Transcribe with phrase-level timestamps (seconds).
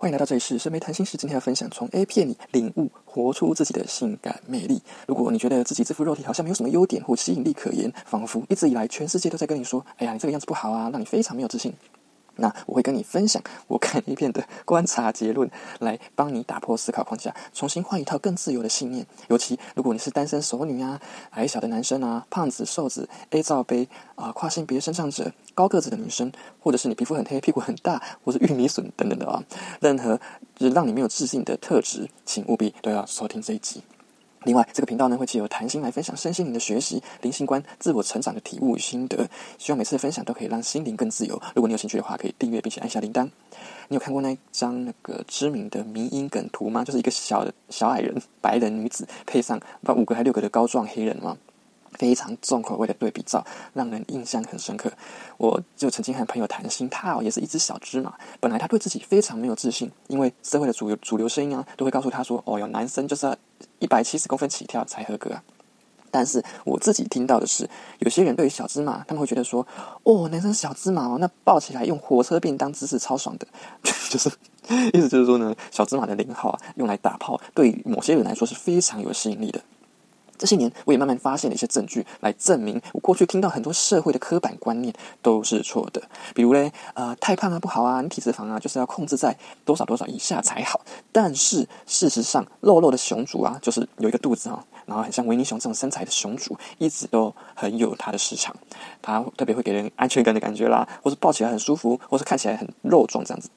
[0.00, 1.18] 欢迎来到这里是深梅谈心室。
[1.18, 4.80] 今天要分享从 A 片里领悟活出自己的性感魅力。
[5.06, 11.74] 如果你觉得自己这副肉体好像没有什么优点或吸引力可言，仿佛一直以来全世界都在跟你说：“哎呀，你这个样子不好啊，让你非常没有自信。”
[12.40, 19.06] 那我会跟你分享我看 A 片的观察结论，来帮你打破思考框架，重新换一套更自由的信念。
[19.28, 21.00] 尤其如果你是单身熟女啊、
[21.30, 29.42] 矮小的男生啊、胖子、瘦子、A 罩杯啊、跨性别身上者、高个子的女生，或者是你皮肤很黑、屁股很大，或是玉米笋等等的啊，
[29.80, 30.18] 任何
[30.56, 33.82] 就是让你没有自信的特质，请务必都要收听这一集。
[34.44, 39.28] 另外，这个频道呢会借由谈心来分享身心灵的学习、灵性观、自我成长的体悟与心得。
[39.58, 41.40] 希望每次的分享都可以让心灵更自由。
[41.54, 43.28] 如果你有兴趣的话，可以订阅并且按下铃铛。
[43.88, 46.82] 你有看过那张那个知名的迷音梗图吗？
[46.82, 51.36] 就是一个小小矮人、白人女子配上不五个还六个的高壮黑人吗？
[51.98, 53.44] 非常重口味的对比照，
[53.74, 54.90] 让人印象很深刻。
[55.36, 58.14] 我就曾经和朋友谈心，他哦也是一只小芝麻。
[58.38, 63.36] 本来他对自己非常没有自信，因为社会的主流主流声音啊，都会告诉他说：“哦哟，男生就是要
[63.80, 65.42] 一百七十公分起跳才合格啊。”
[66.12, 69.64] 但是我自己听到的是，有些人对于小芝麻，他们会觉得说
[70.02, 73.46] ：“哦，男生小芝麻哦，那抱起来用火车便当姿势超爽的。
[74.10, 74.28] ”就是
[74.92, 79.60] 意思就是说呢，小芝麻的零号啊，用来打炮，对于某些人来说是非常有吸引力的。
[80.40, 86.02] 这些年，我也慢慢发现了一些证据，来证明我过去听到很多社会的刻板观念都是错的。
[86.34, 90.80] 比如嘞，呃，太胖啊不好啊，你体脂肪啊就是要控制在多少多少以下才好。
[91.12, 98.56] 但是事实上，肉肉的雄主啊，就是有一个肚子啊，然后很像维尼熊这种身材的雄主，一直都很有它的市场。
[99.02, 103.50] 它特别会给人安全感的感觉啦，或是抱起来很舒服，或是看起来很肉壮这样子。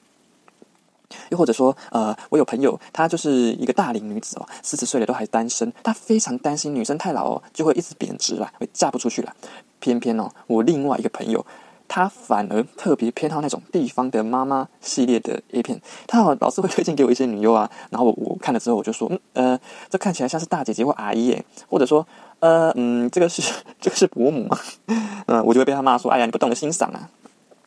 [1.30, 9.34] 又或者说，呃，我有朋友，她就是一个大龄女子哦，四十岁了都还单身，她非常担心女生太老哦，就会一直贬值了，会嫁不出去了。
[9.80, 11.46] 偏偏哦，我另外一个朋友，
[11.88, 22.08] 他反而特别偏好那种地方的妈妈系列的 A 片，他老是会推荐给我一些女优啊，然后我看了之后，我就说，嗯，呃，这看起来像是大姐姐或阿姨耶，或者说，
[22.40, 23.42] 呃，嗯，这个是
[23.82, 24.58] 这个是伯母嘛？
[25.28, 27.10] 嗯，我就会被他骂说，哎呀，你不懂得欣赏啊。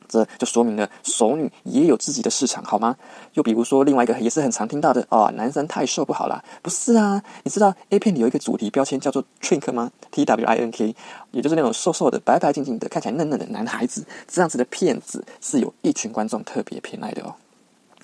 [0.09, 2.97] 这就说明了熟女也有自己的市场，好吗？
[3.35, 6.43] 又比如说另外一个也是很常听到的哦，男生太瘦不好啦。
[6.63, 7.23] 不是啊？
[7.45, 10.95] 你知道 A 片里有一个主题标签叫做 Twink 吗？T W I N K，
[11.33, 17.35] 也就是那种瘦瘦的、白白净净的、看起来嫩嫩的男孩子，这样子的片子是有一群观众特别偏爱的哦。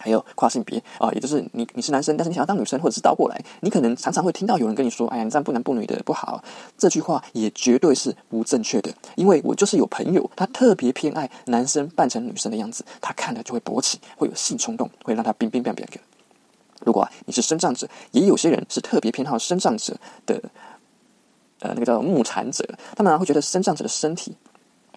[0.03, 6.43] 还有跨性别啊，也就是你你是男生，但是你想要当女生，或者是倒过来，你可能常常会听到有人跟你说：“哎呀，你这样不男不女的不好。”
[6.77, 16.01] 这句话也绝对是不正确的，因为我就是有朋友，他特别偏爱男生扮成女生的样子，他看了就会勃起，会有性冲动，会让他冰冰冰冰的。
[16.85, 19.97] 如果你是生障者，也有些人是特别偏好生障者
[20.27, 20.43] 的，
[21.61, 24.37] 呃，那个叫牧产者，他们会觉得生障者的身体。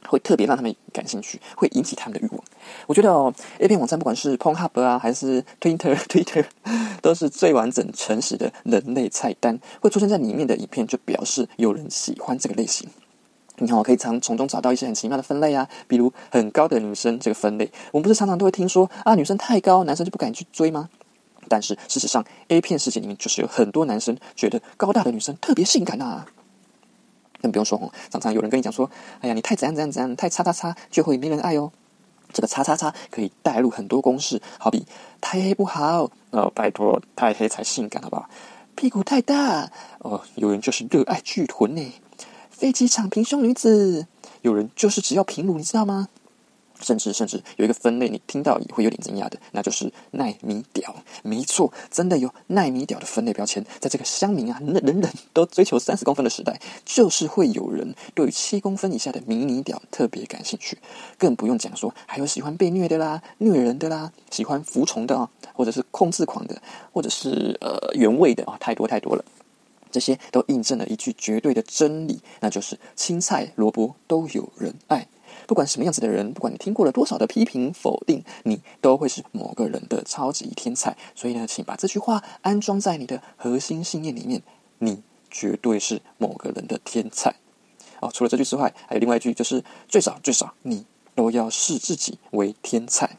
[0.08, 2.44] 会特别让他们感兴趣，会引起他们的欲望。
[2.88, 6.46] 我觉得哦，A 片网站不管是 Pornhub 啊，还是 Twitter Twitter，
[7.02, 9.60] 都是最完整、诚实的人类菜单。
[9.80, 12.90] 会出现在里面的影片，就表示有人喜欢这个类型。
[13.58, 17.72] 你看，我可以常从中找到一些很奇妙的分类啊，比如很高的女生这个分类。
[17.92, 20.90] 我们不是常常都会听说啊，女生太高，男生就不敢去追吗？
[21.48, 26.26] 但是事实上，A 片世界里面就是有很多男生觉得高大的女生特别性感啊。
[27.42, 28.90] 更不用说哦，常常有人跟你讲说
[29.22, 31.72] ：“哎呀，你太怎样怎样怎样，太叉叉叉就会没人爱哦。”
[32.34, 34.86] 这个叉叉叉可以带入很多公式，好比
[35.22, 38.30] 太黑不好哦，拜托太黑才性感好不好？
[38.76, 41.94] 屁股太大哦，有人就是热爱巨臀呢。
[42.50, 44.08] 飞机场平胸女子，
[44.42, 46.10] 有人就是只要平乳，你知道吗？
[46.82, 50.96] 甚至甚至有一个分类，你听到也会有点惊讶的，那就是奈米屌。
[51.24, 53.66] 没错，真的有奈米屌的分类标签。
[53.80, 60.78] 在这个乡民啊，那人人都追求三十公分的时代，就是会有人对七公分以下的迷你屌特别感兴趣。
[61.18, 66.62] 更不用讲说，还有喜欢被虐的啦，虐人的啦，喜欢服从的啊，或者是控制狂的，
[66.92, 69.24] 或者是呃原味的啊，太多太多了。
[69.92, 75.08] 这些都印证了一句绝对的真理，那就是青菜萝卜都有人爱。
[75.48, 80.96] 不管什么样子的人，不管你听过了多少的批评否定，你都会是某个人的超级天才。
[81.14, 84.42] 所以呢，请把这句话安装在你的核心信念里面，
[84.80, 87.36] 你绝对是某个人的天才。
[88.00, 93.18] 哦，除了这句之外，还有另外一句，就是最少最少，你都要视自己为天才。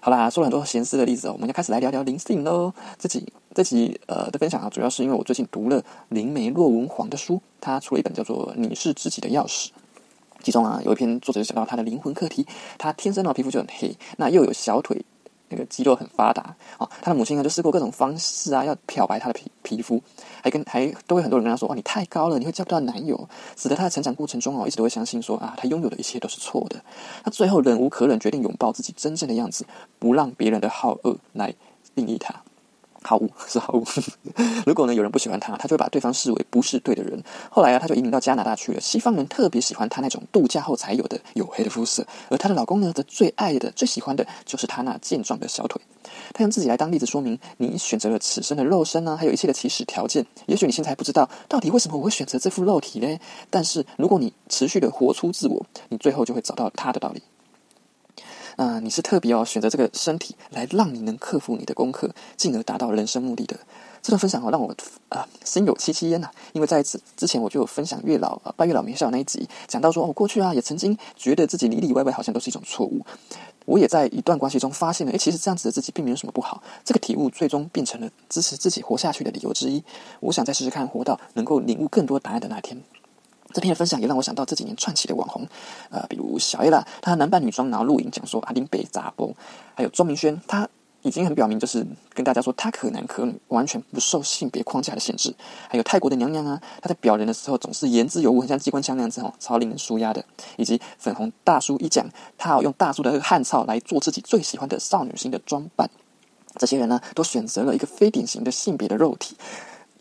[0.00, 2.72] 好啦，说了很多闲思的例子哦，我们要开始来聊聊灵性喽。
[2.98, 9.68] 这集这集呃的分享啊，主要是因为我最近读了灵媒洛文黄的书，他出了一本叫做《你是自己的钥匙》。
[10.44, 12.46] 其中啊，有一篇作者就讲到他的灵魂课题，
[12.76, 15.02] 他天生呢皮肤就很黑，那又有小腿
[15.48, 16.86] 那个肌肉很发达啊。
[17.00, 20.02] 他的母亲呢就试过各种方式啊，要漂白他的皮皮肤，
[20.42, 23.26] 还跟还都会很多人跟他说：“哦，你太高了，你会交不到男友。”
[23.56, 26.84] 使得他的成长过程中哦，一直都会相信说啊，他拥有的一切都是错的。
[27.24, 29.64] 他最后忍无可忍，决定拥抱自己真正的样子，
[29.98, 31.54] 不让别人的好恶来
[31.94, 32.42] 定义他。
[33.04, 33.84] 好物 是好物。
[34.66, 37.22] 如果呢有人不喜欢他，他就会把对方视为不是对的人。
[37.50, 38.80] 后来啊，他就移民到加拿大去了。
[38.80, 45.80] 西方人特别喜欢他那种度假后才有的黝黑的肤色，而她的老公呢，则最爱的、最喜欢的就是她那健壮的小腿。
[46.32, 50.24] 他用自己来当例子说明，你选择了此生的肉身呢，还有一切的起始条件。
[50.46, 53.18] 也许你现在还不知道到底为什么我会选择这副肉体呢？
[53.50, 57.22] 但是如果你持续的活出自我，你最后就会找到他的道理。
[58.56, 63.58] 啊，你是特别要选择这个身体来让你能克服你的功课，进而达到人生目的的。
[64.02, 64.74] 这段分享哦，让我
[65.08, 66.30] 啊心有戚戚焉呐。
[66.52, 73.04] 因为在此之前，我就有分享月老拜月老名校那一集，讲到说，哦过去啊也曾经觉得自己里里外外好像都是一种错误。
[73.64, 76.62] 我也在一段关系中发现了，诶，其实这样子的自己并没有什么不好。
[76.84, 79.82] 这个体悟最终变成了支持自己活下去的理由之一。
[80.20, 82.78] 我想再试试看，活到能够领悟更多答案的那天。
[83.54, 85.46] 这篇的分享也让我想到这几年串起的网红，
[85.88, 89.32] 呃，比如小 A 啦，她男扮女装然后录影讲说阿丁被砸波，
[89.74, 90.68] 还有庄明轩，他
[91.02, 95.32] 已经很表明就是跟大家说他可男可女，完全不受性别框架的限制。
[95.68, 100.24] 还有泰国的娘娘啊，她在表人的时候总是言之有物，很像机关枪那样子哦，超令人舒压的。
[100.56, 102.04] 以及粉红大叔一讲，
[102.36, 105.88] 他要用大叔的汗臭来做自己最喜欢的少女心的装扮。
[106.56, 109.36] 这些人呢，都选择了一个非典型的性别的肉体。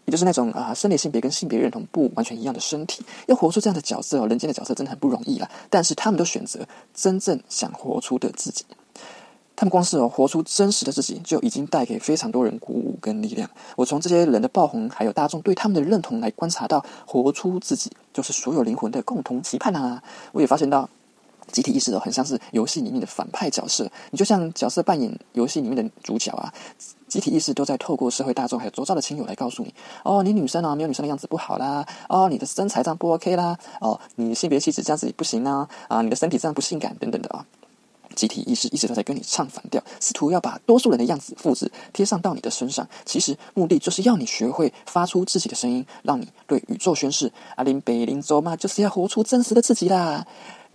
[0.06, 5.50] 也就是那种啊，生理性别跟性别认同不完全一样的身体，要活出这样的角色哦，人间的角色真的很不容易啦。
[5.70, 6.60] 但是他们都选择
[6.94, 8.66] 真正想活出的自己，
[9.56, 13.50] 他们光是活出真实的自己，就已经带给非常多人鼓舞跟力量。
[13.76, 20.04] 我从这些人的爆红，还有大众对他们的认同来观察到，活出自己就是所有灵魂的共同期盼啊！
[20.32, 20.90] 我也发现到。
[21.51, 26.54] 集体意识的很像是游戏里面的反派角色，你就像角色扮演游戏里面的主角啊。
[27.07, 29.72] 集体意识都在透过社会大众还有周遭的亲友来告诉你：
[30.04, 37.46] 哦，你女生啊，没有女生的样子不好啦；哦，你的身材这样不 OK 啦；哦，你性别气质这样子不行啊；啊，你的身体这样不性感等等的啊。
[38.16, 42.88] 集体意识一直都在跟你唱反调，试图要把多数人的样子复制贴上到你的身上。
[43.06, 50.25] 其实目的就是要你学会发出自己的声音，让你对宇宙宣誓：阿林北林州嘛，就是要活出真实的自己啦。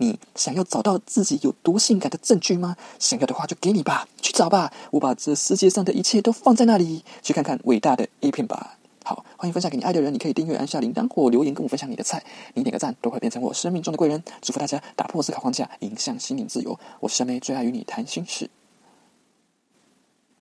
[0.01, 2.77] 你想要找到自己有多性感的证据吗？
[2.99, 4.71] 想要的话就给你吧，去找吧。
[4.91, 8.77] 我把这世界上的一切都放在那里，去看看伟大的 A 片吧。
[9.03, 10.13] 好，欢迎分享给你爱的人。
[10.13, 12.23] 你可以订阅、按下铃铛或留言跟我分享你的菜。
[12.53, 14.23] 你点个赞都会变成我生命中的贵人。
[14.41, 16.79] 祝福大家打破思考框架，迎向心灵自由。
[17.01, 18.49] 我是小妹，最爱与你谈心事。